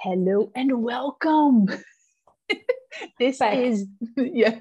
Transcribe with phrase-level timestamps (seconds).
[0.00, 1.66] Hello and welcome.
[3.18, 3.56] this Back.
[3.58, 4.58] is yeah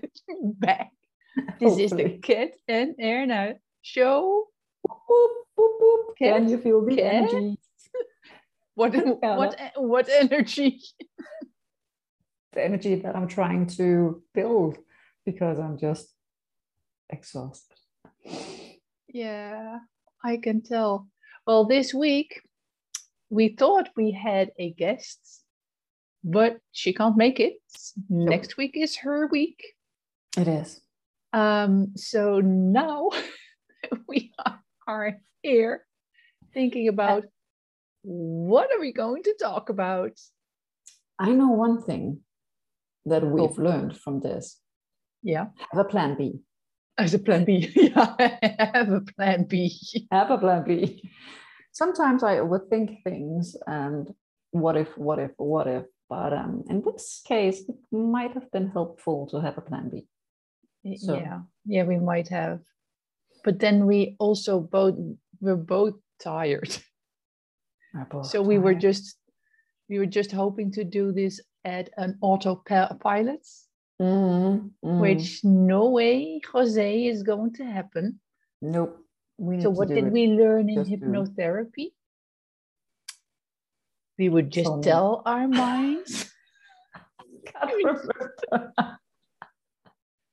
[0.57, 0.89] back.
[1.59, 2.19] This is the Hopefully.
[2.23, 3.53] Cat and Erna
[3.83, 4.47] show.
[4.87, 6.17] Boop, boop, boop.
[6.17, 7.13] Can Cat, you feel the cat.
[7.13, 7.59] energy?
[8.73, 10.81] What what what energy?
[12.53, 14.79] The energy that I'm trying to build
[15.23, 16.13] because I'm just
[17.11, 17.77] exhausted.
[19.07, 19.79] Yeah,
[20.23, 21.07] I can tell.
[21.45, 22.41] Well, this week
[23.29, 25.19] we thought we had a guest,
[26.23, 27.55] but she can't make it.
[28.09, 29.63] Next week is her week.
[30.37, 30.81] It is.
[31.33, 33.09] Um, so now
[34.07, 35.85] we are, are here
[36.53, 37.25] thinking about
[38.03, 40.11] what are we going to talk about?
[41.19, 42.21] I know one thing
[43.05, 44.59] that we've learned from this.
[45.23, 46.39] Yeah, Have a plan B.
[46.97, 47.71] as a plan B.
[47.75, 48.15] yeah,
[48.73, 49.75] have a plan B.
[50.11, 51.01] Have a plan B.
[51.81, 54.11] Sometimes I overthink things and
[54.49, 55.85] what if, what if, what if.
[56.09, 60.07] But um, in this case, it might have been helpful to have a plan B.
[60.97, 62.61] So- Yeah, yeah, we might have.
[63.43, 64.95] But then we also both
[65.39, 66.75] were both tired.
[68.09, 69.17] Both So we were just
[69.89, 73.45] we were just hoping to do this at an autopilot,
[74.01, 74.99] Mhm, mhm.
[74.99, 78.19] which no way Jose is going to happen.
[78.61, 78.97] nope.
[79.37, 81.93] We So what did we learn in hypnotherapy?
[84.17, 86.31] We would just tell our minds.
[87.45, 88.35] Can't remember.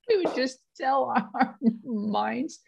[0.08, 2.60] we would just tell our minds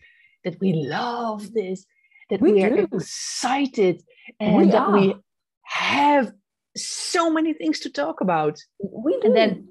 [0.44, 1.86] that we love this,
[2.30, 4.02] that We we, are excited,
[4.38, 5.14] and We that we
[5.62, 6.32] have
[6.76, 8.58] so many things to talk about.
[8.78, 9.26] We do.
[9.26, 9.68] And then,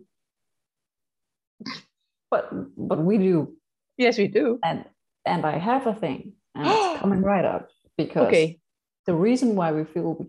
[2.29, 3.55] but but we do.
[3.97, 4.59] yes, we do.
[4.63, 4.85] And
[5.25, 8.59] and I have a thing, and it's coming right up because Okay.
[9.05, 10.25] the reason why we feel we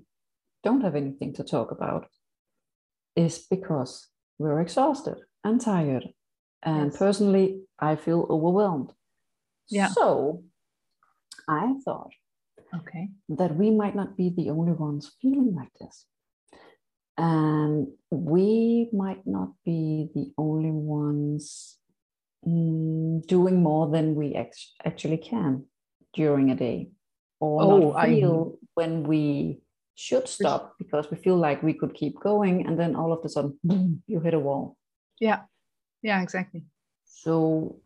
[0.64, 2.06] don't have anything to talk about
[3.14, 6.04] is because we're exhausted and tired.
[6.62, 6.96] And Yes.
[6.98, 8.92] personally, I feel overwhelmed.
[9.70, 9.88] Yeah.
[9.88, 10.42] So
[11.48, 12.12] I thought
[12.74, 13.08] Okay.
[13.28, 16.06] that we might not be the only ones feeling like this.
[17.18, 21.78] And we might not be the only ones
[22.46, 25.64] mm, doing more than we act- actually can
[26.16, 26.90] during a day,
[27.38, 29.60] or Oh, not I- feel when we
[29.94, 33.28] should stop because we feel like we could keep going, and then all of a
[33.28, 34.76] sudden, boom, you hit a wall.
[35.20, 35.42] Yeah.
[36.02, 36.64] Yeah, exactly.
[37.04, 37.80] So,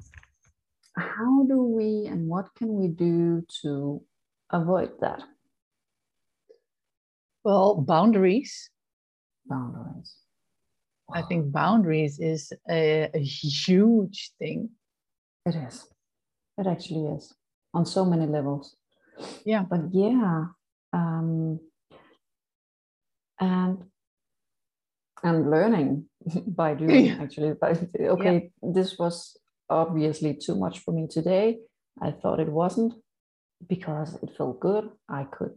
[0.96, 4.02] how do we and what can we do to
[4.50, 5.22] avoid that?
[7.44, 8.70] Well, boundaries.
[9.46, 10.14] Boundaries.
[11.12, 14.70] I think boundaries is a, a huge thing.
[15.46, 15.88] It is.
[16.58, 17.34] It actually is
[17.74, 18.76] on so many levels.
[19.44, 19.64] Yeah.
[19.68, 20.46] But yeah,
[20.92, 21.60] um,
[23.40, 23.84] and
[25.22, 26.06] and learning
[26.46, 27.18] by doing Yeah.
[27.20, 27.52] actually.
[27.52, 29.36] By, okay, this was
[29.68, 31.58] obviously too much for me today.
[32.00, 32.94] I thought it wasn't
[33.68, 34.90] because it felt good.
[35.08, 35.54] I could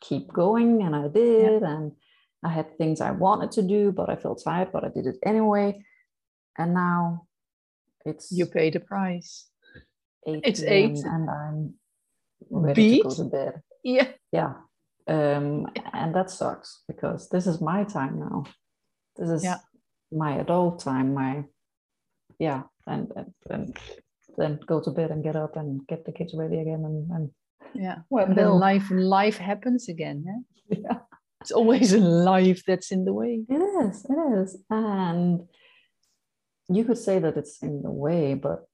[0.00, 1.92] keep going, and I did, and
[2.44, 5.16] I had things I wanted to do, but I felt tired, but I did it
[5.24, 5.82] anyway.
[6.58, 7.26] And now
[8.04, 9.48] it's You pay the price.
[10.26, 10.98] 8 It's eight.
[11.04, 11.74] and I'm
[12.50, 13.60] ready to go to bed.
[13.84, 14.08] Yeah.
[14.32, 14.54] Yeah.
[15.08, 18.44] Um, and that sucks because this is my time now.
[19.16, 19.58] This is Yeah.
[20.10, 21.44] my adult time, my
[22.38, 23.76] yeah, and, and and
[24.36, 27.30] then go to bed and get up and get the kids ready again and, and
[27.74, 27.98] Yeah.
[28.10, 30.24] well And then life life happens again.
[30.26, 30.78] Yeah?
[30.84, 30.98] yeah.
[31.40, 33.44] It's always a life that's in the way.
[33.48, 34.64] It is, it is.
[34.68, 35.46] And
[36.68, 38.66] you could say that it's in the way, but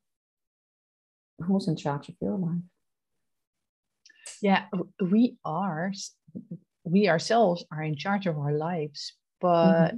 [1.39, 2.63] who's in charge of your life?
[4.41, 4.65] Yeah,
[5.01, 5.93] we are,
[6.85, 9.95] we ourselves are in charge of our lives, but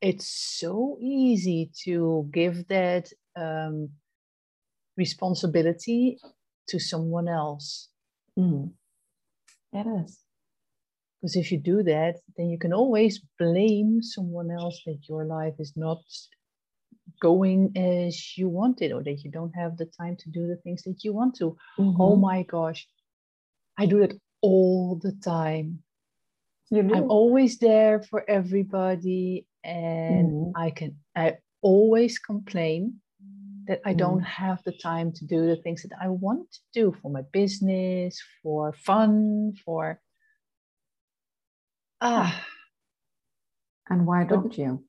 [0.00, 3.90] it's so easy to give that um,
[4.96, 6.18] responsibility
[6.68, 7.88] to someone else.
[8.38, 8.72] Mm.
[9.72, 10.18] It is.
[11.20, 15.54] Because if you do that, then you can always blame someone else that your life
[15.58, 16.02] is not
[17.20, 20.56] going as you want it or that you don't have the time to do the
[20.56, 21.56] things that you want to.
[21.98, 22.20] Oh Mhm.
[22.20, 22.88] my gosh,
[23.78, 25.82] I do it all the time.
[26.92, 30.52] I'm always there for everybody, and Mhm.
[30.54, 30.98] I can.
[31.14, 33.00] I always complain
[33.66, 34.24] that I don't Mm.
[34.24, 38.20] have the time to do the things that I want to do for my business,
[38.42, 40.00] for fun, for
[42.00, 42.46] ah,
[43.88, 44.84] And why don't you?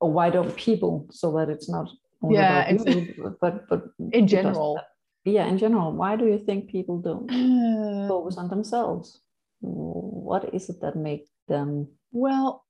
[0.00, 1.06] Or why don't people?
[1.10, 1.88] So that it's not
[2.22, 3.82] only Yeah, about you, but but
[4.12, 4.80] in general.
[5.24, 5.92] yeah, in general.
[5.92, 7.28] Why do you think people don't
[8.08, 9.20] focus on themselves?
[9.60, 12.64] What is it that make them Well,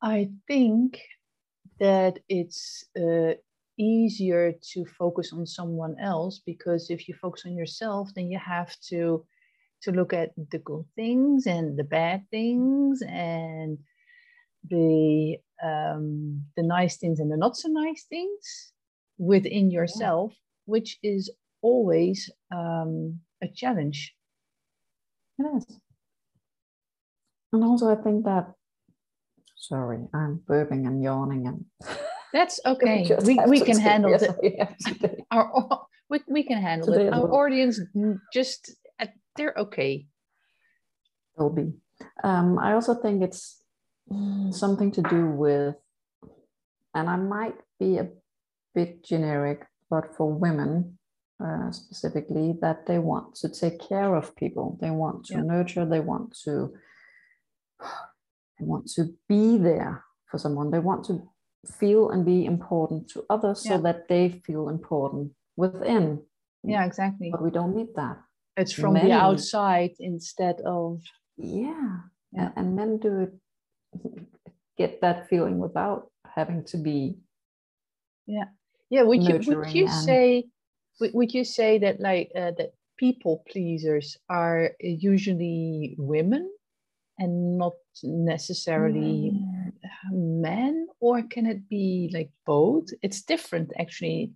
[0.00, 1.00] I think
[1.80, 3.34] that it's uh,
[3.76, 8.74] easier to focus on someone else because if you focus on yourself, then you have
[8.90, 9.24] to
[9.82, 13.78] to look at the good things and the bad things and
[14.70, 18.72] the um, the nice things and the not so nice things
[19.18, 20.36] within yourself, yeah.
[20.66, 21.30] which is
[21.62, 24.14] always um, a challenge.
[25.38, 25.80] It is.
[27.52, 28.52] And also, I think that,
[29.56, 31.64] sorry, I'm burping and yawning and.
[32.32, 33.08] That's okay.
[33.24, 35.24] we, we can handle it.
[35.30, 37.12] Our, we, we can handle today it.
[37.12, 37.80] Our audience
[38.32, 40.06] just, uh, they're okay.
[41.36, 41.72] Will be.
[42.22, 43.63] Um, I also think it's
[44.50, 45.74] something to do with,
[46.94, 48.08] and I might be a
[48.74, 50.98] bit generic, but for women
[51.44, 54.78] uh, specifically, that they want to take care of people.
[54.80, 55.42] They want to yeah.
[55.42, 55.84] nurture.
[55.84, 56.74] They want to.
[58.58, 60.70] They want to be there for someone.
[60.70, 61.28] They want to
[61.78, 63.76] feel and be important to others yeah.
[63.76, 66.22] so that they feel important within.
[66.62, 67.30] Yeah, exactly.
[67.30, 68.18] But we don't need that.
[68.56, 71.00] It's from men, the outside instead of.
[71.36, 71.98] Yeah.
[72.32, 72.50] yeah.
[72.56, 73.32] And men do it,
[74.78, 77.16] get that feeling without having to be.
[78.26, 78.48] Yeah.
[78.90, 79.02] Yeah.
[79.02, 80.44] Would you, would you say,
[81.00, 86.50] would you say that like uh, that people pleasers are usually women
[87.18, 90.12] and not necessarily mm.
[90.12, 94.32] men or can it be like both it's different actually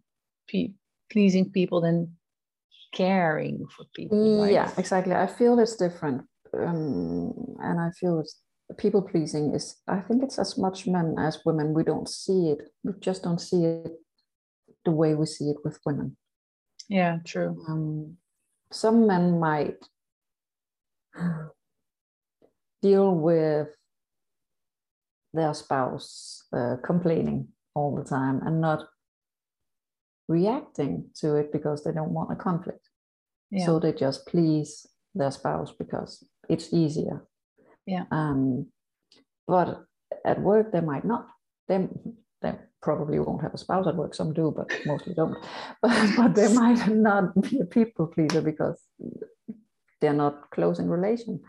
[0.49, 0.73] pe-
[1.11, 2.17] pleasing people than
[2.95, 4.53] caring for people right?
[4.53, 6.23] yeah exactly i feel it's different
[6.57, 8.41] um, and i feel it's
[8.76, 12.70] people pleasing is i think it's as much men as women we don't see it
[12.85, 13.93] we just don't see it
[14.85, 16.17] the way we see it with women
[16.88, 18.17] yeah true um,
[18.70, 19.76] some men might
[22.82, 23.69] deal with
[25.32, 28.87] their spouse uh, complaining all the time and not
[30.29, 32.88] reacting to it because they don't want a conflict.
[33.50, 33.67] Yeah.
[33.67, 37.26] So they just please their spouse because it's easier.
[37.88, 38.05] Yeah.
[38.11, 38.67] Um,
[39.46, 39.85] but
[40.25, 41.26] at work they might not.
[41.69, 41.88] They
[42.43, 44.14] they probably won't have a spouse at work.
[44.14, 45.37] Some do, but mostly don't.
[45.82, 48.79] But, but they might not be a people pleaser because
[50.00, 51.40] they're not close in relation.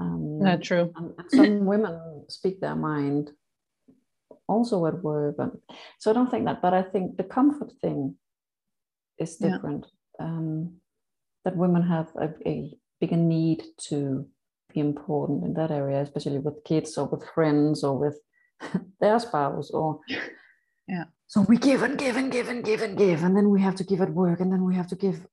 [0.00, 0.92] Um, Not true.
[1.28, 3.30] some women speak their mind
[4.46, 5.36] also at work.
[5.38, 5.52] And
[5.98, 8.16] so I don't think that, but I think the comfort thing
[9.18, 9.86] is different.
[10.18, 10.26] Yeah.
[10.26, 10.80] Um,
[11.44, 14.26] that women have a, a bigger need to
[14.72, 18.18] be important in that area, especially with kids or with friends or with
[19.00, 20.00] their spouse or
[20.88, 21.04] yeah.
[21.26, 23.74] So we give and give and give and give and give, and then we have
[23.76, 25.26] to give at work, and then we have to give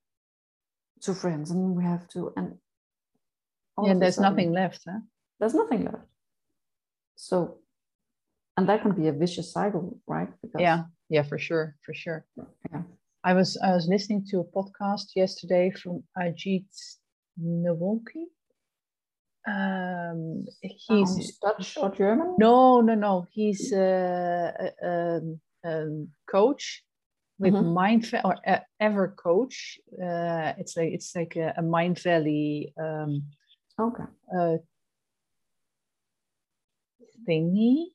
[1.01, 2.57] to friends, and we have to, and
[3.81, 4.81] yeah, there's nothing left.
[4.85, 4.99] Huh?
[5.39, 6.05] There's nothing left.
[7.15, 7.59] So,
[8.57, 10.27] and that can be a vicious cycle, right?
[10.41, 12.25] Because, yeah, yeah, for sure, for sure.
[12.71, 12.81] Yeah.
[13.23, 16.67] I was I was listening to a podcast yesterday from Ajit
[17.41, 18.23] Nawalkha.
[19.47, 22.35] Um, he's Dutch or German?
[22.39, 23.27] No, no, no.
[23.31, 25.21] He's a, a,
[25.63, 25.89] a
[26.29, 26.83] coach
[27.37, 27.73] with mm-hmm.
[27.73, 28.35] Mind or
[28.81, 29.77] Evercoach.
[29.93, 33.23] Uh, it's like it's like a, a Mindvalley um,
[33.79, 34.03] Okay.
[34.33, 34.57] Uh,
[37.27, 37.87] thingy,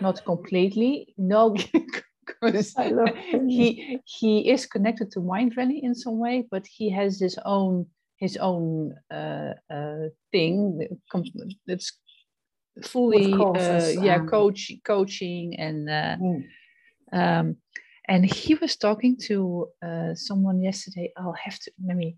[0.00, 1.14] not completely.
[1.16, 1.50] No,
[2.26, 2.74] because
[3.48, 7.86] he he is connected to Mind Mindvalley in some way, but he has his own
[8.22, 10.86] his own uh, uh, thing
[11.66, 11.98] that's
[12.82, 16.42] fully uh, yeah um, coach coaching and uh, mm.
[17.12, 17.56] um,
[18.08, 21.12] and he was talking to uh, someone yesterday.
[21.16, 22.16] I'll have to let me.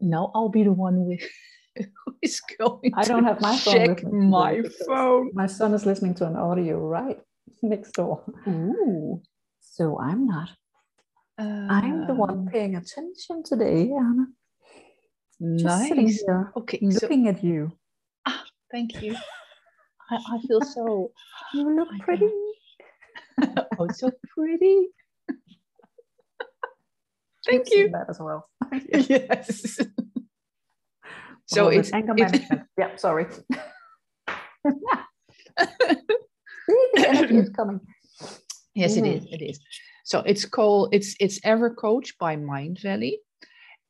[0.00, 1.24] Now I'll be the one with
[1.76, 5.30] who is going I don't have my phone check my phone.
[5.34, 7.18] My son is listening to an audio right
[7.62, 8.22] next door.
[8.48, 9.20] Ooh.
[9.60, 10.48] So I'm not.
[11.38, 14.26] Uh, I'm the one paying attention today, Erna.
[15.38, 15.88] Nice.
[15.88, 17.72] sitting here, okay, looking so, at you.
[18.24, 19.14] Ah, thank you.
[20.10, 21.10] I, I feel so.
[21.52, 22.30] You look pretty.
[23.78, 24.88] oh, so pretty.
[27.46, 27.90] Thank you.
[27.90, 28.48] That as well.
[28.88, 29.78] yes.
[31.46, 32.62] So it's anger management.
[32.76, 33.26] yeah, sorry.
[33.30, 33.42] See,
[36.94, 37.80] the energy is coming.
[38.74, 38.98] Yes, mm.
[38.98, 39.26] it is.
[39.30, 39.60] It is.
[40.04, 43.14] So it's called it's it's Evercoach by Mindvalley,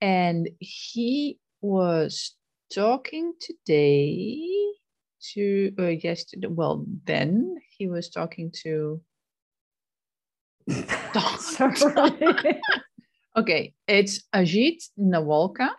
[0.01, 2.35] and he was
[2.75, 4.49] talking today
[5.35, 6.49] to uh, yesterday.
[6.49, 9.01] Well, then he was talking to.
[13.37, 15.71] okay, it's Ajit Nawalkha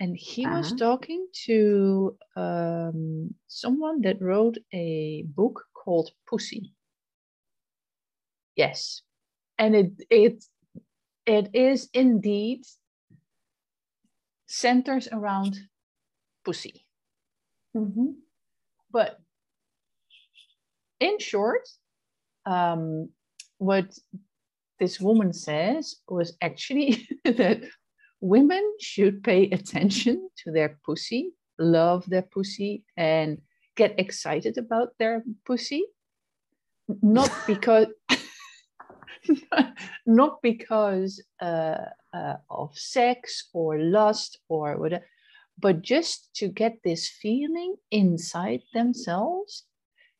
[0.00, 0.56] and he Uh-huh.
[0.56, 6.72] was talking to um, someone that wrote a book called Pussy.
[8.56, 9.02] Yes,
[9.58, 10.44] and it it
[11.26, 12.64] it is indeed
[14.46, 15.56] centers around
[16.44, 16.86] pussy.
[17.76, 18.16] Mhm.
[18.90, 19.20] But
[20.98, 21.68] in short,
[22.46, 23.10] um,
[23.58, 23.98] what
[24.78, 27.62] this woman says was actually that
[28.20, 33.40] women should pay attention to their pussy, love their pussy, and
[33.76, 35.84] get excited about their pussy.
[37.02, 37.86] Not because
[40.06, 45.04] not because uh, uh, of sex or lust or whatever,
[45.58, 49.64] but just to get this feeling inside themselves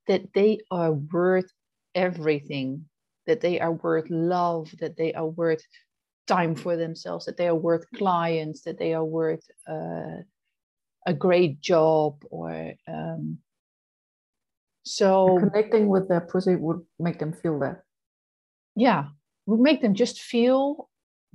[0.07, 1.51] that they are worth
[1.95, 2.85] everything,
[3.27, 5.63] that they are worth love, that they are worth
[6.27, 10.23] time for themselves, that they are worth clients, that they are worth uh,
[11.07, 13.39] a great job, or um,
[14.85, 17.83] so Connecting with their pussy would make them feel that.
[18.77, 19.07] Yeah,
[19.47, 20.89] we make them just feel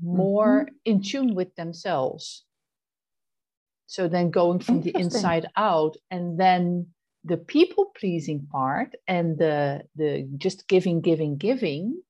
[0.04, 0.18] mm-hmm.
[0.18, 2.44] more in tune with themselves.
[3.88, 6.88] So then going from the inside out, and then
[7.24, 12.02] the people pleasing part and the the just giving, giving, giving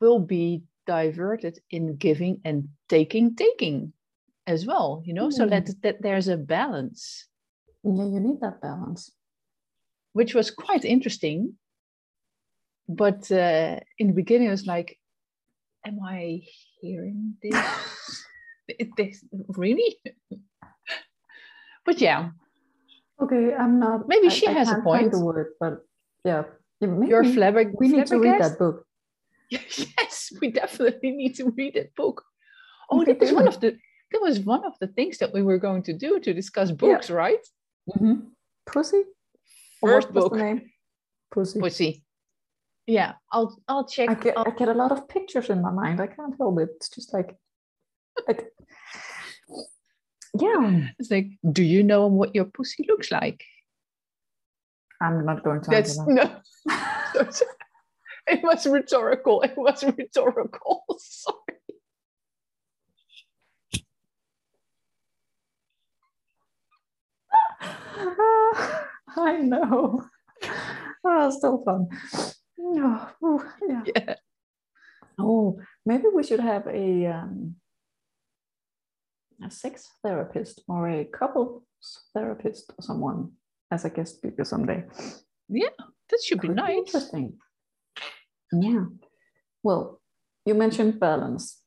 [0.00, 3.92] will be diverted in giving and taking, taking
[4.46, 5.02] as well.
[5.04, 5.50] You know, so mm-hmm.
[5.50, 7.26] that that there's a balance,
[7.84, 9.10] Yeah, you need that balance.
[10.12, 11.54] which was quite interesting.
[12.88, 14.98] But uh, in the beginning, I was like,
[15.86, 16.42] "Am I
[16.80, 17.56] hearing this?
[18.96, 19.98] This really?"
[21.84, 22.30] but yeah,
[23.22, 24.08] Okay, I'm not.
[24.08, 25.12] Maybe I- she I has a point.
[25.12, 25.84] The word, but
[26.24, 26.44] yeah,
[26.80, 28.52] yeah maybe you're flabberg- we need to read flabbergasted.
[28.52, 28.86] that book.
[29.50, 32.24] yes, we definitely need to read that book.
[32.90, 33.76] Oh, that was one of the
[34.12, 37.10] that was one of the things that we were going to do to discuss books,
[37.10, 37.44] right?
[38.66, 39.02] Pussy.
[39.82, 40.32] Or what First book?
[41.30, 41.60] Pussy.
[41.60, 42.04] Pussy.
[42.86, 44.08] Yeah, I'll I'll check.
[44.10, 46.00] I get, I'll- I get a lot of pictures in my mind.
[46.00, 46.70] I can't help it.
[46.76, 47.36] It's just like,
[48.26, 48.52] like
[50.38, 50.88] yeah.
[50.98, 53.44] it's like, do you know what your pussy looks like?
[55.00, 56.42] I'm not going to That's answer that.
[57.14, 57.22] no.
[58.28, 59.42] it was rhetorical.
[59.42, 60.84] It was rhetorical.
[60.98, 61.36] Sorry.
[69.16, 70.04] I know.
[71.04, 71.88] Oh, still fun.
[73.22, 73.82] Oh, yeah.
[73.96, 74.14] Yeah.
[75.18, 77.56] Oh, maybe we should have a um,
[79.44, 81.62] a sex therapist or a couples
[82.14, 83.32] therapist or someone
[83.70, 84.84] as a guest speaker someday.
[85.48, 85.68] Yeah,
[86.10, 86.76] that should be Could nice.
[86.76, 87.34] interesting.
[88.52, 88.84] Yeah.
[89.62, 90.00] Well,
[90.44, 91.60] you mentioned balance.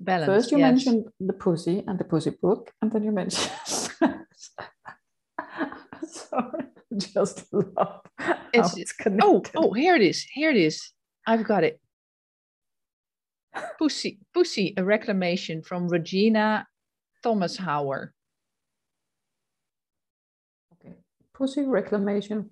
[0.00, 0.26] Balance.
[0.26, 0.70] First, you yes.
[0.70, 3.50] mentioned the pussy and the pussy book, and then you mentioned.
[6.06, 6.63] Sorry,
[7.14, 8.00] just love
[8.52, 9.52] It's- it's, Oh, connected.
[9.56, 10.22] oh, here it is.
[10.32, 10.92] Here it is.
[11.26, 11.80] I've got it.
[13.78, 16.66] Pussy, Pussy, a reclamation from Regina
[17.22, 18.10] Thomas Hauer.
[20.74, 20.94] Okay.
[21.32, 22.50] Pussy reclamation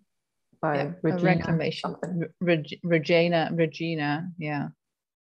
[0.61, 1.91] by Yeah, Regena reclamation.
[1.91, 2.21] something.
[2.21, 4.69] Re- Reg- Regena, Regena, yeah.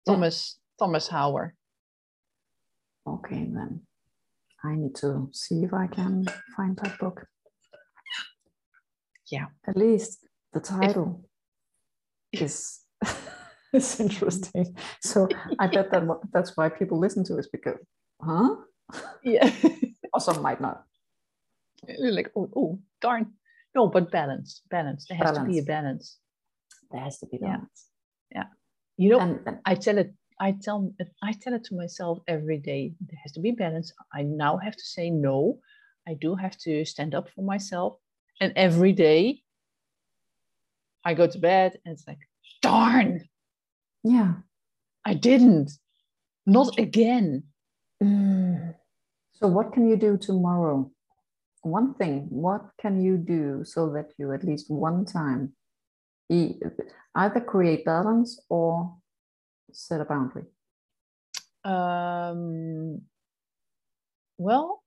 [0.06, 1.52] Thomas, Thomashauer.
[3.06, 3.80] Okay, then
[4.62, 7.26] I need to see if I can find that book.
[9.30, 9.46] Yeah.
[9.66, 11.24] At least the title
[12.32, 12.80] is
[13.72, 14.76] is interesting.
[15.00, 15.28] So
[15.58, 16.02] I bet that
[16.32, 17.78] that's why people listen to it because,
[18.20, 18.56] huh?
[19.22, 19.50] Yeah.
[20.14, 20.84] Or some might not.
[21.98, 23.32] like, oh, oh, darn.
[23.74, 25.06] No, but balance, balance.
[25.08, 26.18] There has to be a balance.
[26.92, 27.88] There has to be balance.
[28.30, 28.44] Yeah.
[28.44, 28.54] balance.
[28.96, 32.58] You know, And, and I tell it, I tell I tell it to myself every
[32.58, 32.94] day.
[33.00, 33.92] There has to be balance.
[34.12, 35.58] I now have to say no.
[36.06, 37.98] I do have to stand up for myself.
[38.40, 39.42] And every day
[41.04, 42.18] I go to bed and it's like,
[42.62, 43.28] darn,
[44.02, 44.34] yeah.
[45.04, 45.70] I didn't.
[46.46, 47.44] Not again.
[48.02, 48.74] Mm.
[49.32, 50.90] So what can you do tomorrow?
[51.62, 55.54] One thing, what can you do so that you at least one time
[56.30, 58.96] either create balance or
[59.72, 60.44] set a boundary?
[61.64, 63.02] Um,
[64.36, 64.82] well,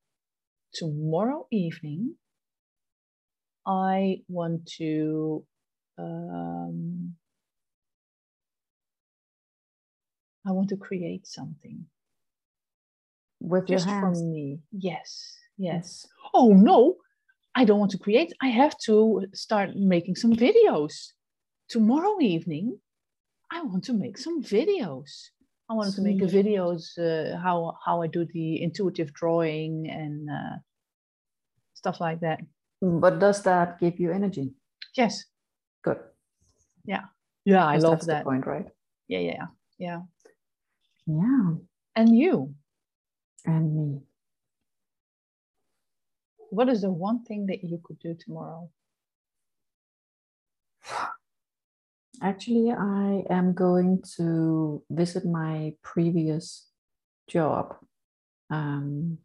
[0.74, 2.16] tomorrow evening,
[3.68, 5.44] I want to
[5.98, 7.16] um,
[10.46, 11.86] I want to create something
[13.42, 14.20] With just your hands.
[14.20, 14.60] from me.
[14.72, 16.06] Yes, yes.
[16.34, 16.96] Oh no,
[17.56, 18.32] I don't want to create.
[18.42, 21.12] I have to start making some videos
[21.68, 22.80] tomorrow evening.
[23.52, 25.30] I want to make some videos.
[25.70, 30.56] I wanted to make videos uh, how how I do the intuitive drawing and uh,
[31.74, 32.40] stuff like that.
[32.82, 34.54] But does that give you energy?
[34.96, 35.26] Yes.
[35.84, 35.98] Good.
[36.86, 37.06] Yeah.
[37.46, 38.20] Yeah, I love that's that.
[38.20, 38.66] The point, right?
[39.08, 39.46] Yeah, yeah,
[39.80, 40.02] yeah.
[41.06, 41.54] Yeah.
[41.96, 42.54] And you?
[43.46, 44.02] And me.
[46.50, 48.70] What is the one thing that you could do tomorrow?
[52.22, 56.68] Actually, I am going to visit my previous
[57.28, 57.76] job.
[58.50, 59.20] Um,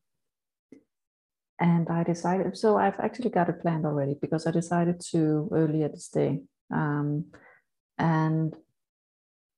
[1.63, 5.89] and I decided, so I've actually got it planned already because I decided to earlier
[5.89, 6.41] this day.
[6.75, 7.27] Um,
[7.99, 8.53] and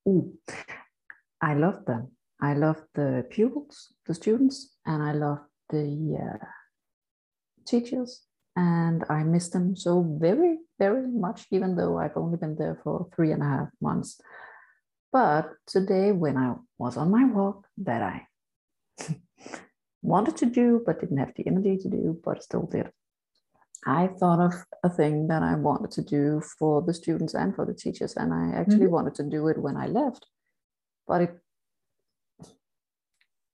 [0.06, 0.34] ooh,
[1.40, 2.10] I love them.
[2.42, 5.38] I love the pupils, the students, and I love
[5.70, 6.46] the uh,
[7.66, 12.78] teachers and I miss them so very, very much, even though I've only been there
[12.84, 14.20] for three and a half months.
[15.10, 18.26] But today, when I was on my walk, that I
[20.04, 22.90] wanted to do, but didn't have the energy to do, but still did,
[23.86, 27.64] I thought of a thing that I wanted to do for the students and for
[27.64, 28.14] the teachers.
[28.16, 28.90] And I actually mm-hmm.
[28.90, 30.26] wanted to do it when I left,
[31.08, 31.38] but it,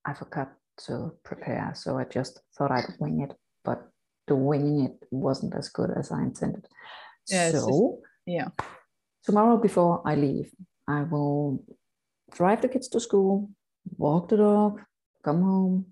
[0.04, 0.52] I forgot
[0.86, 1.72] to prepare.
[1.74, 3.36] So I just thought I'd wing it.
[3.64, 3.88] But
[4.26, 6.66] the winging it wasn't as good as I intended.
[7.28, 8.48] Yeah, so, just, yeah.
[9.24, 10.50] Tomorrow before I leave,
[10.88, 11.62] I will
[12.32, 13.50] drive the kids to school,
[13.98, 14.80] walk the dog,
[15.24, 15.86] come home,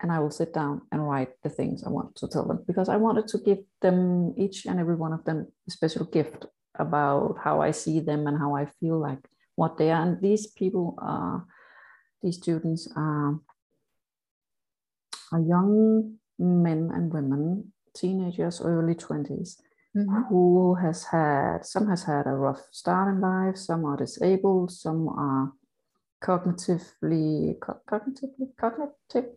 [0.00, 2.88] and I will sit down and write the things I want to tell them because
[2.88, 6.46] I wanted to give them each and every one of them a special gift
[6.78, 10.02] about how I see them and how I feel like what they are.
[10.02, 11.46] And these people are,
[12.22, 13.40] these students are,
[15.32, 19.56] are young men and women, teenagers, early 20s,
[19.96, 20.22] mm-hmm.
[20.28, 25.08] who has had, some has had a rough start in life, some are disabled, some
[25.08, 25.52] are
[26.22, 29.30] cognitively, co- cognitively, cognitive,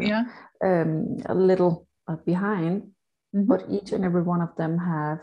[0.00, 0.24] yeah,
[0.64, 2.82] um, a little uh, behind,
[3.34, 3.44] mm-hmm.
[3.44, 5.18] but each and every one of them have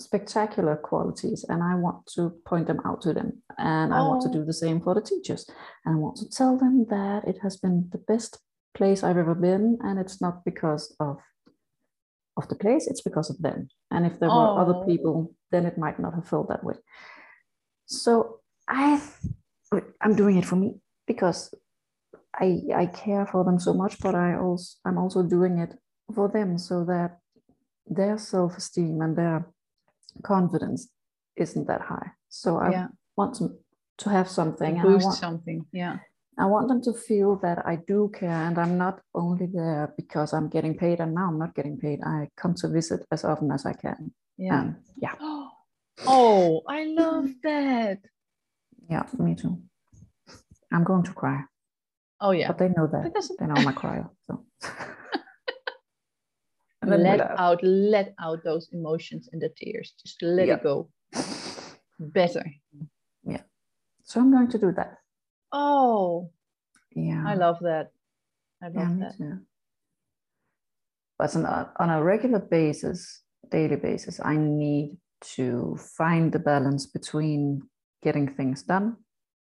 [0.00, 3.96] spectacular qualities and i want to point them out to them and oh.
[3.96, 4.32] i want to oh.
[4.32, 5.44] do the same for the teachers
[5.84, 8.38] and i want to tell them that it has been the best
[8.78, 11.18] place I've ever been, and it's not because of
[12.36, 13.68] of the place; it's because of them.
[13.90, 14.58] And if there were oh.
[14.62, 16.76] other people, then it might not have felt that way.
[17.86, 19.00] So I,
[20.00, 20.76] I'm doing it for me
[21.06, 21.52] because
[22.34, 25.74] I I care for them so much, but I also I'm also doing it
[26.14, 27.18] for them so that
[27.86, 29.46] their self esteem and their
[30.22, 30.88] confidence
[31.36, 32.12] isn't that high.
[32.28, 32.88] So I yeah.
[33.16, 33.58] want to
[33.98, 34.76] to have something.
[34.76, 35.98] To boost want, something, yeah.
[36.38, 40.32] I want them to feel that I do care and I'm not only there because
[40.32, 42.00] I'm getting paid and now I'm not getting paid.
[42.04, 44.12] I come to visit as often as I can.
[44.36, 44.60] Yeah.
[44.60, 45.14] Um, yeah.
[46.06, 47.98] Oh, I love that.
[48.88, 49.60] Yeah, me too.
[50.72, 51.42] I'm going to cry.
[52.20, 52.48] Oh yeah.
[52.48, 53.12] But they know that.
[53.38, 54.08] They know a crier.
[54.26, 54.44] So
[56.86, 59.94] let out, let out those emotions and the tears.
[60.02, 60.54] Just let yeah.
[60.54, 60.90] it go.
[61.98, 62.44] Better.
[63.24, 63.42] Yeah.
[64.04, 64.98] So I'm going to do that.
[65.52, 66.30] Oh,
[66.94, 67.24] yeah.
[67.26, 67.90] I love that.
[68.62, 69.40] I love yeah, that.
[71.18, 74.96] But on a, on a regular basis, daily basis, I need
[75.36, 77.62] to find the balance between
[78.02, 78.96] getting things done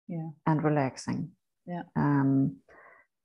[0.09, 0.31] yeah.
[0.47, 1.33] and relaxing.
[1.69, 1.83] Yeah.
[1.95, 2.57] Um,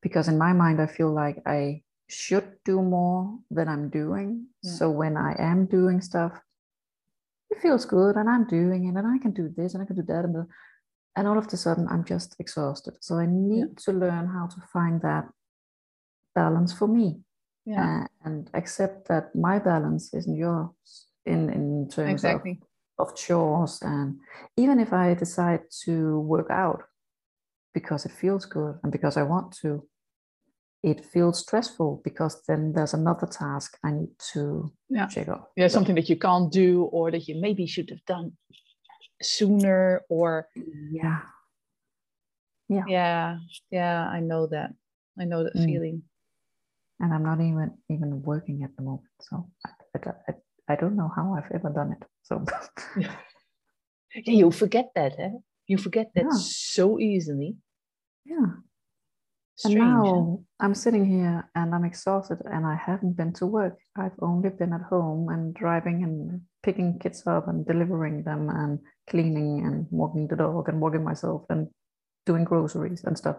[0.02, 4.48] because in my mind, I feel like I should do more than I'm doing.
[4.62, 4.74] Yeah.
[4.74, 6.34] So when I am doing stuff,
[7.50, 9.96] it feels good and I'm doing it and I can do this and I can
[9.96, 10.26] do that.
[10.26, 10.48] And
[11.16, 13.84] and all of a sudden i'm just exhausted so i need yeah.
[13.84, 15.26] to learn how to find that
[16.36, 17.20] balance for me
[17.66, 18.04] yeah.
[18.04, 22.60] uh, and accept that my balance isn't yours in in terms exactly.
[22.98, 24.18] of, of chores and
[24.58, 26.84] even if i decide to work out
[27.74, 29.88] because it feels good and because i want to.
[30.84, 35.08] It feels stressful because then there's another task i need to yeah.
[35.08, 35.48] check off.
[35.56, 38.34] Yeah something that you can't do or that you maybe should have done
[39.22, 40.50] sooner or
[40.92, 41.22] yeah.
[42.68, 42.84] Yeah.
[42.88, 43.38] Yeah
[43.72, 44.72] yeah i know that.
[45.18, 45.66] I know that mm.
[45.66, 46.04] feeling.
[47.00, 49.48] And i'm not even even working at the moment so
[49.96, 50.34] I, I,
[50.74, 52.44] I don't know how i've ever done it so.
[54.16, 55.32] Yeah, you forget that eh?
[55.66, 56.38] you forget that yeah.
[56.38, 57.56] so easily
[58.26, 58.64] yeah
[59.56, 60.40] Strange, and now?
[60.60, 63.78] I'm sitting here and I'm exhausted and I haven't been to work.
[63.96, 68.80] I've only been at home and driving and picking kids up and delivering them and
[69.08, 71.68] cleaning and walking the dog and walking myself and
[72.26, 73.36] doing groceries and stuff.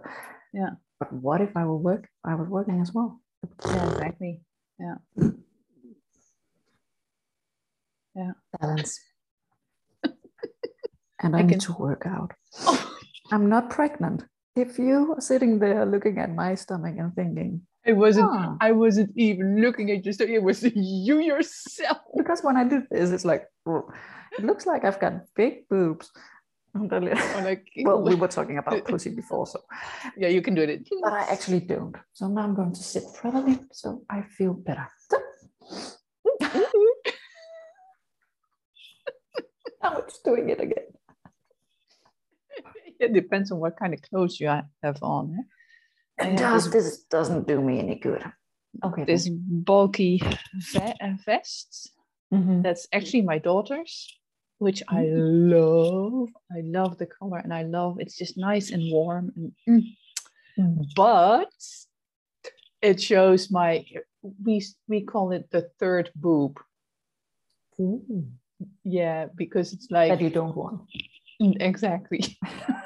[0.52, 0.70] Yeah.
[1.00, 2.08] But what if I were work?
[2.24, 3.20] I was working as well.
[3.66, 4.40] Yeah, exactly.
[4.78, 5.28] Yeah.
[8.14, 8.32] Yeah.
[8.60, 9.00] Balance.
[10.04, 11.58] and I, I need can...
[11.60, 12.32] to work out.
[12.66, 12.90] Oh.
[13.32, 14.22] I'm not pregnant.
[14.56, 18.30] If you are sitting there looking at my stomach and thinking, it wasn't.
[18.30, 18.56] Oh.
[18.60, 20.34] I wasn't even looking at your stomach.
[20.34, 21.98] It was you yourself.
[22.16, 26.10] Because when I do this, it's like it looks like I've got big boobs.
[26.74, 29.60] like, well, we were talking about pussy before, so
[30.16, 30.88] yeah, you can do it.
[31.02, 31.94] But I actually don't.
[32.12, 34.88] So now I'm going to sit properly, so I feel better.
[39.82, 40.84] now it's doing it again.
[43.00, 45.36] It depends on what kind of clothes you have on.
[45.38, 46.26] Eh?
[46.26, 48.24] And does this doesn't do me any good?
[48.84, 49.04] Okay.
[49.04, 50.22] This bulky
[50.72, 51.90] ve- uh, vests.
[52.32, 52.62] Mm-hmm.
[52.62, 54.12] That's actually my daughter's,
[54.58, 55.50] which I mm-hmm.
[55.52, 56.28] love.
[56.50, 59.32] I love the color, and I love it's just nice and warm.
[59.36, 59.96] And, mm.
[60.58, 60.82] Mm-hmm.
[60.96, 61.52] But
[62.82, 63.84] it shows my
[64.44, 66.58] we we call it the third boob.
[67.80, 68.26] Ooh.
[68.84, 70.82] Yeah, because it's like that you don't want.
[71.40, 72.38] Mm, exactly.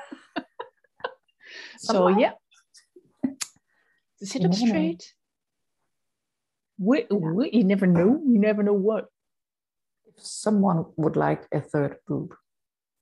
[1.79, 2.33] so yeah,
[4.23, 5.15] sit up straight.
[6.79, 8.21] We, we, you never know.
[8.25, 9.07] You never know what.
[10.07, 12.35] If someone would like a third boob,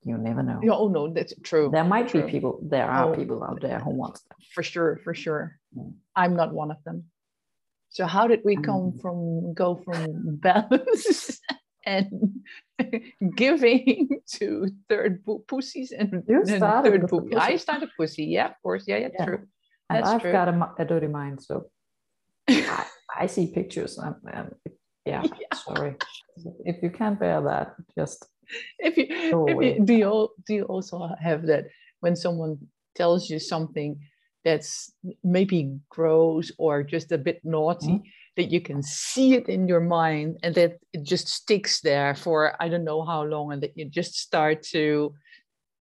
[0.03, 0.59] you never know.
[0.63, 1.69] Yeah, Oh no, that's true.
[1.71, 2.23] There might true.
[2.23, 2.59] be people.
[2.63, 4.37] There are oh, people out there who want them.
[4.53, 5.59] For sure, for sure.
[5.77, 5.93] Mm.
[6.15, 7.05] I'm not one of them.
[7.89, 9.01] So how did we come mm.
[9.01, 11.39] from go from balance
[11.87, 12.41] and
[13.35, 17.33] giving to third pussies and, you started third poop.
[17.35, 18.25] I started pussy.
[18.25, 18.83] Yeah, of course.
[18.87, 19.25] Yeah, yeah, yeah.
[19.25, 19.41] true.
[19.89, 20.31] And That's I've true.
[20.33, 21.69] got a, a, dirty mind, so
[22.49, 22.85] I,
[23.21, 24.53] I, see pictures and, and
[25.05, 25.95] yeah, yeah, sorry.
[26.65, 28.27] If you can't bear that, just
[28.79, 31.65] if you, if you do you do you also have that
[32.01, 32.57] when someone
[32.95, 33.97] tells you something
[34.43, 34.91] that's
[35.23, 38.09] maybe gross or just a bit naughty mm-hmm.
[38.37, 42.55] That you can see it in your mind and that it just sticks there for
[42.61, 45.13] I don't know how long and that you just start to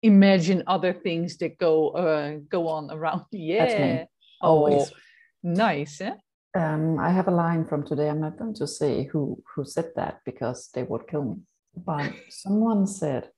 [0.02, 4.06] imagine other things that go uh, go on around yeah
[4.42, 4.98] always oh,
[5.44, 6.16] nice eh?
[6.56, 8.10] um, I have a line from today.
[8.10, 11.36] I'm not going to say who who said that because they would kill me.
[11.76, 13.30] But someone said,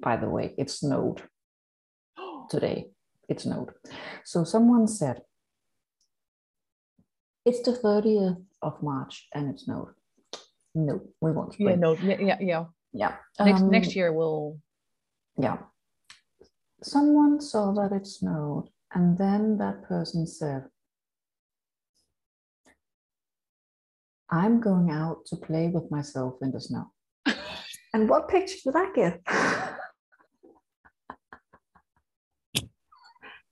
[0.00, 1.22] by the way, it snowed
[2.50, 2.86] today.
[3.28, 3.72] It snowed.
[4.24, 5.22] So someone said,
[7.44, 9.88] it's the 30th of March and it snowed.
[10.74, 11.52] No, we won't.
[11.52, 11.68] Spring.
[11.68, 13.16] Yeah, no, yeah, yeah, yeah.
[13.38, 14.58] Next um, next year we'll.
[15.38, 15.58] Yeah.
[16.82, 20.64] Someone saw that it snowed, and then that person said,
[24.30, 26.90] I'm going out to play with myself in the snow.
[27.94, 29.20] and what picture did I get?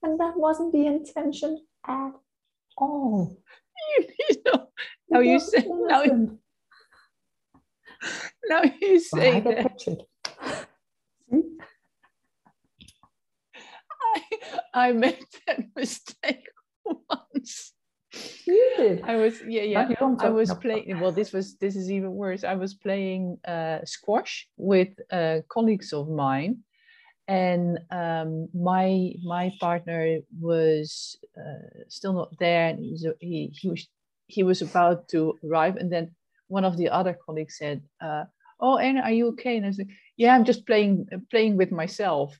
[0.03, 2.11] and that wasn't the intention at
[2.77, 3.37] all.
[3.89, 4.67] You, you know,
[5.09, 6.03] now you say now,
[8.47, 9.81] now you say well, I get.
[14.15, 14.21] I,
[14.73, 16.47] I made that mistake
[16.85, 17.73] once.
[18.45, 19.01] You did.
[19.03, 19.89] I was yeah yeah.
[20.19, 20.99] I was playing.
[20.99, 22.43] Well, this was this is even worse.
[22.43, 26.59] I was playing uh, squash with uh, colleagues of mine,
[27.27, 33.69] and um, my my partner was uh, still not there, and he was he, he
[33.69, 33.87] was
[34.27, 36.11] he was about to arrive, and then
[36.47, 38.25] one of the other colleagues said, uh,
[38.59, 41.71] "Oh, Erna, are you okay?" And I was like, "Yeah, I'm just playing playing with
[41.71, 42.37] myself,"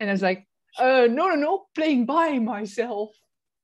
[0.00, 0.46] and I was like,
[0.78, 3.10] "Uh, no, no, no, playing by myself."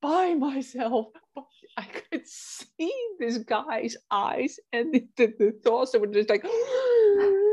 [0.03, 1.07] by myself.
[1.77, 6.43] I could see this guy's eyes and the, the, the thoughts that were just like,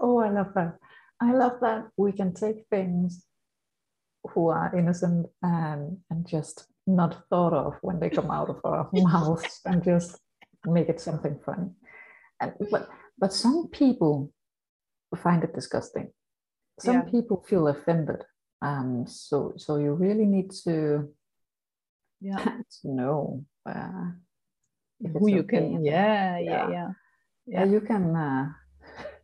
[0.00, 0.76] oh, I love that.
[1.20, 3.24] I love that we can take things
[4.30, 8.88] who are innocent and, and just not thought of when they come out of our
[8.92, 10.18] mouths and just
[10.66, 11.74] make it something fun.
[12.40, 14.32] And but but some people
[15.16, 16.10] find it disgusting.
[16.78, 17.02] Some yeah.
[17.02, 18.24] people feel offended
[18.62, 21.08] um, so so you really need to
[22.20, 22.36] yeah
[22.82, 24.12] to know uh,
[25.00, 25.58] who you okay.
[25.58, 26.88] can yeah, yeah yeah yeah
[27.46, 28.48] yeah, you can uh,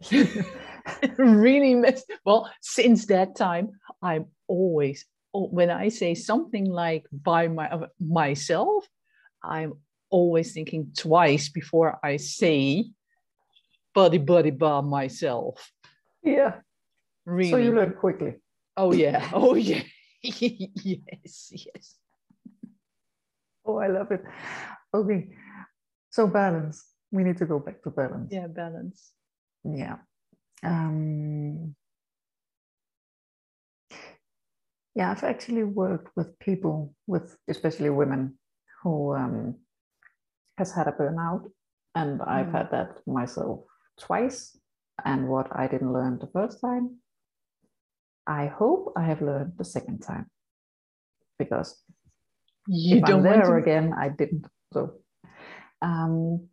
[1.18, 3.70] really miss well since that time
[4.02, 5.04] i'm always
[5.34, 7.68] oh, when i say something like by my
[8.00, 8.86] myself
[9.42, 9.72] i'm
[10.10, 12.84] always thinking twice before i say
[13.94, 15.72] buddy buddy by myself
[16.22, 16.56] yeah
[17.24, 18.34] really so you learn quickly
[18.76, 19.28] Oh yeah.
[19.32, 19.82] Oh yeah.
[20.22, 21.50] yes.
[21.50, 21.96] Yes.
[23.64, 24.22] Oh, I love it.
[24.94, 25.28] Okay.
[26.10, 26.84] So balance.
[27.10, 28.32] We need to go back to balance.
[28.32, 29.12] Yeah, balance.
[29.74, 29.96] Yeah.
[30.62, 31.74] Um,
[34.94, 38.38] yeah, I've actually worked with people, with especially women,
[38.82, 39.56] who um,
[40.58, 41.50] has had a burnout,
[41.94, 42.52] and I've mm.
[42.52, 43.64] had that myself
[43.98, 44.56] twice.
[45.04, 46.96] and what I didn't learn the first time,
[48.26, 50.30] I hope I have learned the second time.
[51.38, 51.82] Because
[52.66, 53.54] you if don't I'm there to...
[53.54, 54.46] again, I didn't.
[54.72, 54.94] So,
[55.82, 56.48] um,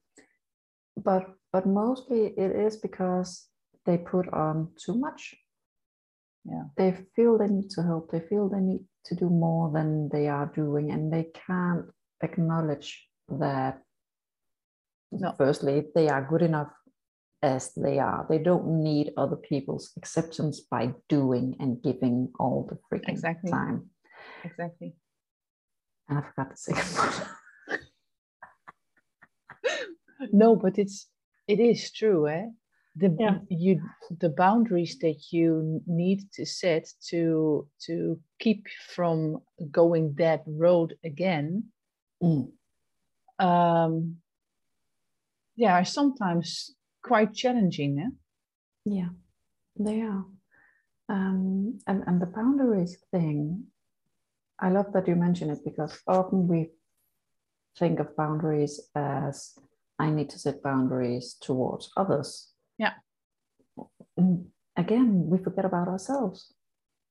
[0.98, 3.48] but but mostly it is because
[3.86, 5.36] they put on too much.
[6.44, 8.12] Yeah, they feel they need to help.
[8.12, 11.86] They feel they need to do more than they are doing, and they can't
[12.22, 13.82] acknowledge that.
[15.12, 15.34] No.
[15.38, 16.74] Firstly, they are good enough
[17.44, 18.26] as they are.
[18.28, 23.52] They don't need other people's acceptance by doing and giving all the freaking exactly.
[23.52, 23.92] time.
[24.44, 24.96] Exactly.
[26.10, 27.14] And I forgot the second one.
[30.32, 31.10] no, but it's
[31.48, 32.48] it is true, eh?
[32.96, 33.38] The yeah.
[33.50, 33.82] you
[34.20, 41.66] the boundaries that you need to set to to keep from going that road again.
[42.22, 42.52] Mm.
[43.40, 44.18] Um,
[45.56, 48.00] yeah, are sometimes quite challenging.
[48.00, 48.10] Eh?
[48.86, 49.10] Yeah,
[49.78, 50.26] they are.
[51.10, 53.66] Um, and, and the boundaries thing,
[54.60, 56.72] I love that you mention it because often we
[57.78, 59.58] think of boundaries as
[60.04, 62.52] I need to set boundaries towards others.
[62.78, 62.94] Yeah.
[64.20, 66.54] Mm, again, we forget about ourselves.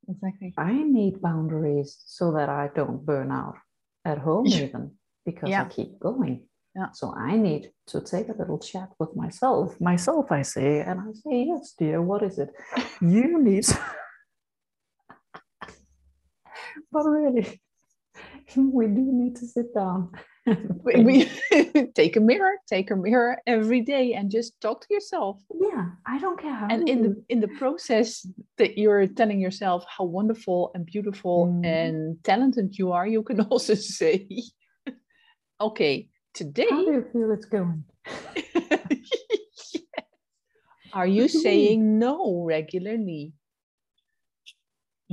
[0.08, 0.52] Exactly.
[0.58, 3.56] I need boundaries so that I don't burn out
[4.04, 4.92] at home, even
[5.24, 5.62] because yeah.
[5.62, 6.46] I keep going.
[6.74, 6.90] Yeah.
[6.92, 9.78] So I need to take a little chat with myself.
[9.80, 12.50] Myself, I say, and I say, yes, dear, what is it?
[13.00, 13.66] You need.
[16.92, 17.60] but really,
[18.56, 20.10] we do need to sit down.
[20.84, 21.30] we
[21.94, 25.40] take a mirror, take a mirror every day, and just talk to yourself.
[25.54, 26.52] Yeah, I don't care.
[26.52, 28.26] How and in the in the process
[28.58, 31.64] that you're telling yourself how wonderful and beautiful mm.
[31.64, 34.26] and talented you are, you can also say,
[35.60, 36.66] "Okay, today.
[36.68, 37.84] How do you feel it's going?
[40.92, 43.32] Are you saying no regularly?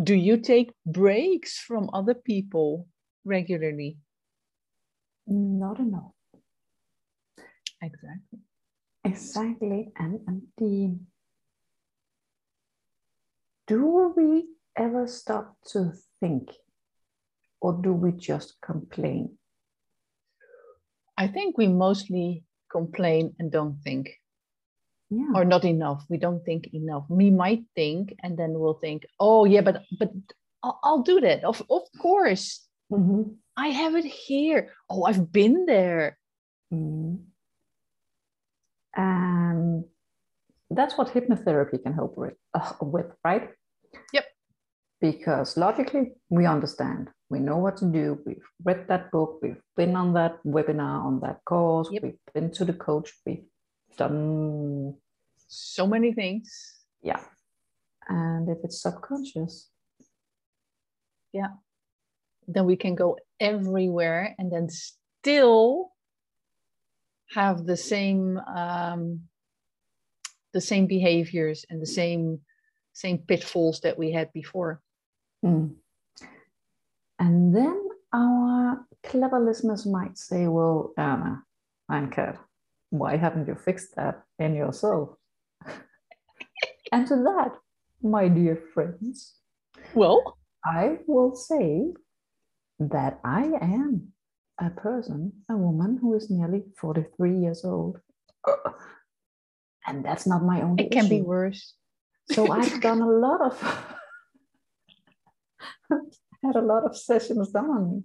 [0.01, 2.87] Do you take breaks from other people
[3.25, 3.97] regularly?
[5.27, 6.11] Not enough.
[7.81, 8.39] Exactly.
[9.05, 9.91] Exactly.
[9.97, 10.97] And, and the
[13.67, 16.49] do we ever stop to think
[17.61, 19.37] or do we just complain?
[21.17, 24.09] I think we mostly complain and don't think.
[25.09, 25.33] Yeah.
[25.35, 26.05] Or not enough.
[26.09, 27.05] We don't think enough.
[27.09, 30.11] We might think, and then we'll think, "Oh yeah, but but
[30.61, 31.43] I'll, I'll do that.
[31.43, 33.23] Of of course, mm-hmm.
[33.57, 34.73] I have it here.
[34.89, 36.17] Oh, I've been there."
[36.73, 37.19] Mm.
[38.95, 39.85] And
[40.69, 43.49] that's what hypnotherapy can help with, uh, with, right?
[44.13, 44.25] Yep.
[44.99, 48.19] Because logically, we understand we know what to do.
[48.25, 49.39] We've read that book.
[49.41, 51.89] We've been on that webinar, on that course.
[51.91, 52.03] Yep.
[52.03, 53.13] We've been to the coach.
[53.25, 53.45] We've
[53.97, 54.95] done
[55.47, 56.51] so many things.
[57.03, 57.21] Yeah.
[58.07, 59.69] And if it's subconscious,
[61.31, 61.49] yeah,
[62.53, 65.91] then we can go everywhere and then still
[67.31, 69.21] have the same um,
[70.53, 72.39] the same behaviors and the same
[72.93, 74.81] same pitfalls that we had before.
[75.45, 75.75] Mm.
[77.19, 81.43] And then our clever listeners might say, well, Erna,
[81.87, 82.11] I'm
[82.89, 85.09] Why haven't you fixed that in yourself?
[86.91, 87.51] and to that,
[88.01, 89.35] my dear friends,
[89.93, 91.93] well, I will say
[92.79, 94.13] that I am
[94.59, 97.99] a person, a woman who is nearly 43 years old.
[99.87, 101.09] And that's not my only It can issue.
[101.09, 101.73] be worse.
[102.31, 103.59] So I've done a lot of
[106.43, 108.03] had a lot of sessions done on me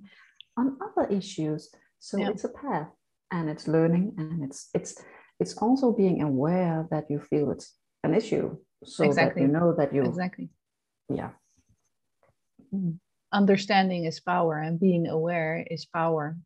[0.56, 1.70] on other issues.
[1.98, 2.30] So yeah.
[2.30, 2.88] it's a path
[3.30, 5.02] and it's learning and it's it's
[5.40, 8.56] it's also being aware that you feel it's an issue.
[8.84, 9.42] So exactly.
[9.42, 10.50] that you know that you exactly
[11.08, 11.30] yeah.
[12.72, 12.98] Mm.
[13.34, 16.36] Understanding is power and being aware is power.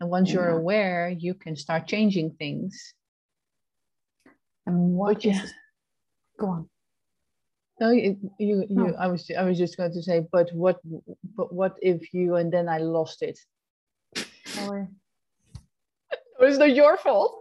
[0.00, 0.34] And once yeah.
[0.34, 2.94] you're aware, you can start changing things.
[4.66, 5.46] And what is, yeah.
[6.38, 6.68] go on.
[7.78, 10.80] No, you, you, you I was, I was just going to say, but what,
[11.36, 13.38] but what if you and then I lost it?
[14.46, 14.88] Sorry.
[16.40, 17.38] it's not your fault.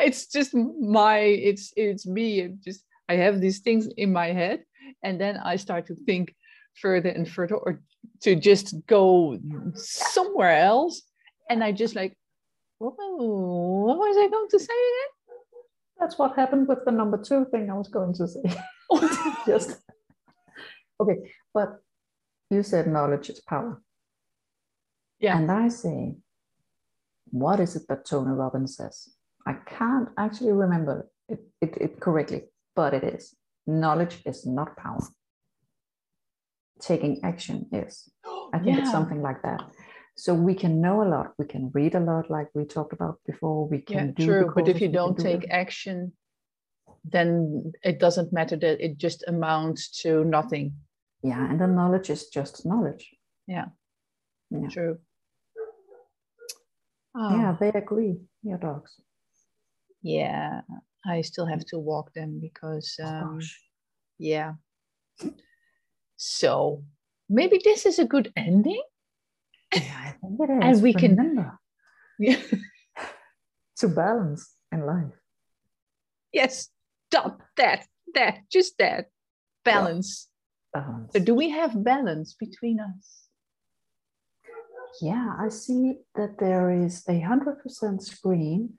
[0.00, 2.40] It's just my, it's, it's me.
[2.40, 4.64] It just, I have these things in my head,
[5.04, 6.34] and then I start to think
[6.80, 7.80] further and further, or
[8.22, 9.38] to just go
[9.74, 11.02] somewhere else,
[11.50, 12.16] and I just like,
[12.78, 15.18] what was I going to say again?
[15.98, 18.42] That's what happened with the number two thing I was going to say.
[19.46, 19.80] Just
[21.00, 21.16] okay,
[21.52, 21.80] but
[22.50, 23.82] you said knowledge is power.
[25.18, 25.36] Yeah.
[25.36, 26.14] And I say,
[27.30, 29.08] what is it that Tony Robbins says?
[29.46, 32.44] I can't actually remember it, it, it correctly,
[32.76, 33.34] but it is.
[33.66, 35.00] Knowledge is not power.
[36.80, 38.08] Taking action is.
[38.54, 39.60] I think it's something like that.
[40.16, 43.20] So we can know a lot, we can read a lot, like we talked about
[43.24, 43.68] before.
[43.68, 44.52] We can Yeah, true.
[44.54, 46.12] But if you don't do take the- action,
[47.04, 50.74] then it doesn't matter that it just amounts to nothing.
[51.22, 53.10] yeah, and the knowledge is just knowledge.
[53.46, 53.66] Yeah.
[54.70, 54.98] True.
[57.14, 58.20] Yeah, Oh, they agree.
[58.42, 59.00] Your dogs.
[60.02, 60.62] yeah.
[61.06, 63.40] I still have to walk them because, um,
[64.18, 64.54] yeah.
[66.18, 66.82] So
[67.30, 68.82] maybe this is a good ending.
[69.72, 70.64] Yeah, I think it is.
[70.64, 71.58] And we can- remember
[72.18, 72.42] Yeah.
[73.78, 75.14] to balance in life.
[76.32, 76.68] yes.
[77.10, 77.86] Stop that.
[78.14, 78.40] That.
[78.52, 79.06] Just that.
[79.64, 80.28] Balance.
[80.74, 81.12] Balance.
[81.14, 83.28] So do we have balance between us?
[85.00, 88.76] Yeah, I see that there is a hundred percent screen,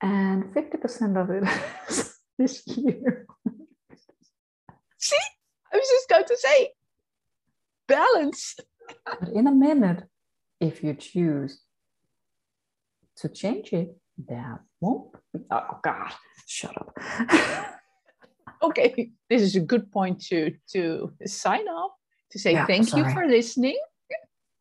[0.00, 1.44] and fifty percent of it
[1.88, 3.26] is this year.
[4.98, 5.26] See,
[5.72, 6.72] I was just going to say
[7.88, 8.56] balance.
[9.04, 10.04] But in a minute,
[10.60, 11.60] if you choose
[13.16, 15.40] to change it, there won't be.
[15.50, 16.12] Oh God,
[16.46, 16.92] shut up.
[18.62, 21.92] Okay, this is a good point to to sign off.
[22.32, 23.78] To say Yeah, thank you for listening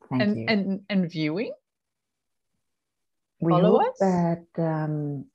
[0.10, 0.46] Thank and, you.
[0.50, 1.54] and and viewing.
[3.40, 4.00] we follow hope us.
[4.00, 5.26] that um,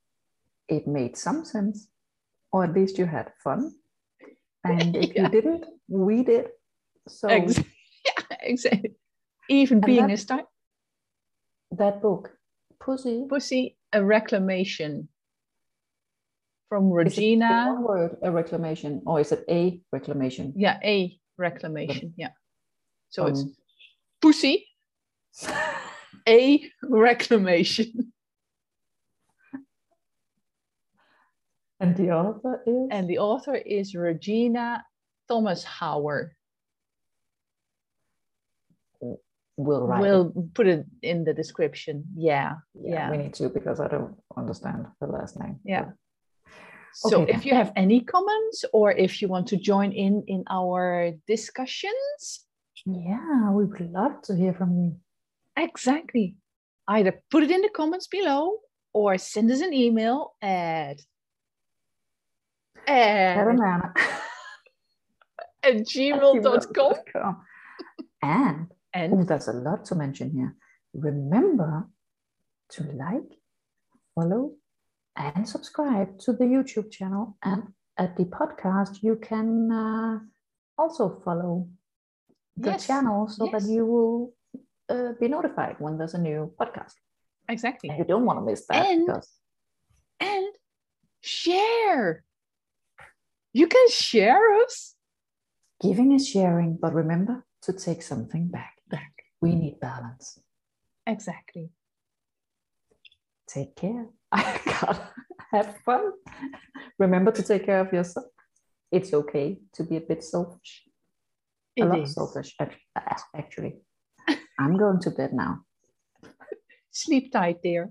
[0.69, 1.89] it made some sense,
[2.53, 3.73] or at least you had fun.
[4.65, 5.23] And if Yeah.
[5.23, 6.49] you didn't, we did.
[7.09, 7.65] So Ex- yeah,
[8.51, 8.93] exactly.
[9.49, 10.43] Even And being that- a star
[11.73, 12.37] that book,
[12.81, 15.09] Pussy, pussy, a reclamation
[16.69, 17.67] from Regena.
[17.75, 20.53] one word, a reclamation, or is it a reclamation?
[20.57, 22.15] Yeah, a reclamation.
[22.17, 22.33] Yeah.
[23.11, 23.55] So it's Um,
[24.21, 24.67] pussy,
[26.29, 28.13] a reclamation.
[31.81, 34.85] and the author is And the author is Regina
[35.29, 36.31] Thomas Hauer.
[39.65, 40.01] Will write.
[40.01, 42.05] We'll put it in the description.
[42.17, 42.55] Yeah.
[42.75, 43.11] yeah, yeah.
[43.11, 45.59] we need to because I don't understand the last name.
[45.65, 45.87] Yeah.
[46.95, 50.45] So Okay, if you have any comments or if you want to join in in
[50.51, 52.47] our discussions,
[52.87, 54.97] Yeah, we would love to hear from you.
[55.57, 56.35] exactly.
[56.89, 58.59] Either put it in the comments below
[58.93, 61.01] or send us an email at
[62.89, 63.37] at,
[65.63, 67.37] at gmail.com.
[68.23, 70.57] And oh, And that's a lot to mention here.
[70.95, 71.89] Remember
[72.71, 73.39] to like,
[74.15, 74.53] follow,
[75.17, 77.37] and subscribe to the YouTube channel.
[77.43, 77.63] And
[77.99, 80.19] at the podcast, you can uh,
[80.79, 81.69] also follow
[82.57, 84.35] the Yes, channel so that you will
[84.89, 86.95] uh, be notified when there's a new podcast.
[87.49, 87.91] exactly.
[87.91, 89.29] And you don't want to miss that And- because
[90.21, 90.47] And
[91.21, 92.25] share.
[93.53, 94.95] You can share us.
[95.83, 98.75] giving is sharing, but remember to take something back.
[99.41, 100.39] We need balance.
[101.07, 101.71] Exactly.
[103.49, 104.07] Take care.
[104.33, 105.09] I gotta
[105.53, 106.13] have fun.
[106.99, 108.27] Remember to take care of yourself.
[108.93, 110.83] It's okay to be a bit selfish.
[111.77, 112.15] It a lot is.
[112.15, 112.57] selfish,
[113.35, 113.77] actually.
[114.59, 115.61] I'm going to bed now.
[116.91, 117.91] Sleep tight, dear.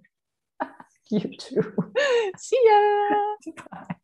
[1.11, 1.73] You too.
[2.37, 3.53] See ya.
[3.71, 3.95] Bye.